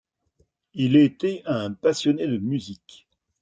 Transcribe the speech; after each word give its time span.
Il 0.73 0.95
était 0.95 1.43
un 1.45 1.73
passionné 1.73 2.25
de 2.25 2.39
musique. 2.39 3.07